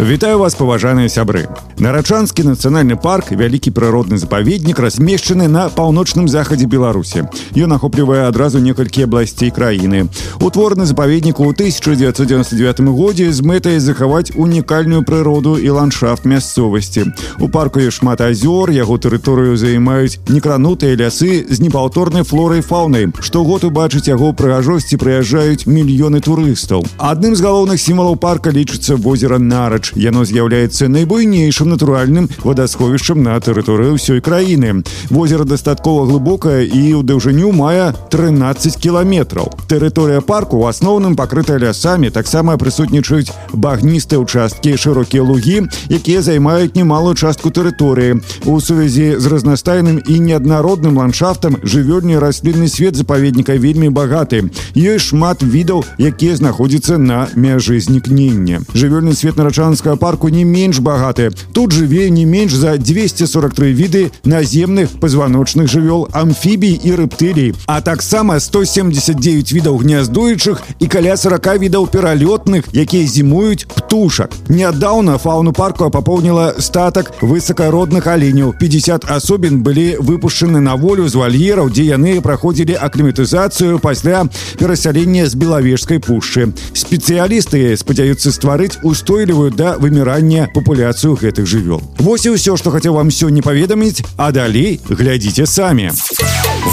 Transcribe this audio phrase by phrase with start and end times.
[0.00, 1.48] Вітаю вас паважаныя сябры
[1.80, 9.04] нарачанскі нацыянальны парк вялікі прыродны запаведнік размешчаны на паўночным захадзе беларусі ён ахоплівае адразу некалькі
[9.04, 10.08] абласцей краіны
[10.40, 17.80] утвораны запаведнік у 1999 годзе з мэтай захаваць унікальную прыроду і ландшафт мясцовасці у парку
[17.80, 24.32] ёсць шмат азёр яго тэрыторыю займаюць некранутыя лясы з непаўторнай флорай фаунай штогод убачыць яго
[24.32, 31.68] прыгажосці прыязджаюць мільёны турыстаў адным з галоўных сімвалаў парка лічыцца возера нарач яно з'яўляецца найбуйнейшым
[31.68, 39.50] натуральным вадасховішчам на тэрыторыі ўсёй краіны возера дастаткова глыбокая і ў даўжыню мае 13 кіламетраў
[39.68, 47.14] тэрыторыя парку у асноўным пакрытая лясамі таксама прысутнічаюць багністыя ўчасткі шырокія лугі якія займаюць немалую
[47.14, 54.46] частку тэрыторыі у сувязі з разнастайным і неаднародным ландшафтам жывёльны раслінны свет запаведніка вельмі багаты
[54.76, 60.78] ёсць шмат відаў якія знаходзяцца на мяжы знікнення жывёльны свет нарачанска Гаспадарскага парку не менш
[60.80, 61.30] багатыя.
[61.52, 68.40] Тут жыве не менш за 243 віды наземных пазваночных жывёл амфібій і рэптылій, а таксама
[68.40, 74.30] 179 відаў гняздуючых і каля 40 відаў пералётных, якія зімуюць птушак.
[74.48, 78.54] Нядаўна фауну парку папоўніла статак высакародных аленяў.
[78.58, 84.26] 50 асобін былі выпушчаны на волю з вальераў, дзе яны праходзілі акліматызацыю пасля
[84.58, 86.52] перасялення з белавежскай пушчы.
[86.72, 91.82] Спецыялісты спадзяюцца стварыць устойлівую да вымірання папуляцыю гэтых жывёл.
[91.98, 95.90] Вось і ўсё, што хацеў вам сёння паведаміць, а далей глядзіце самі.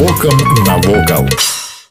[0.00, 1.28] Вокам навокал.